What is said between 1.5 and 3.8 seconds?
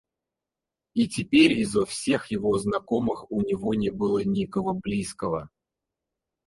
изо всех его знакомых у него